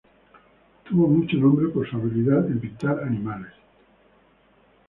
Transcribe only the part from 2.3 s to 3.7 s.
en pintar animales.